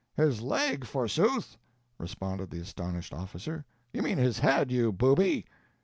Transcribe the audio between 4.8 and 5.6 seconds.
booby."